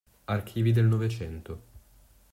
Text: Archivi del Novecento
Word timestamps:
Archivi 0.25 0.71
del 0.73 0.87
Novecento 0.87 1.61